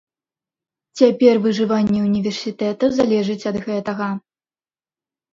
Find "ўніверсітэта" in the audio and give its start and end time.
2.05-2.85